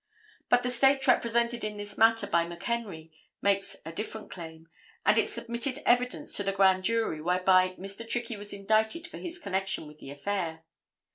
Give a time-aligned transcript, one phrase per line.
[0.49, 4.67] But the State represented in this matter by McHenry, makes a different claim,
[5.05, 8.09] and it submitted evidence to the grand jury whereby Mr.
[8.09, 10.63] Trickey was indicted for his connection with the affair.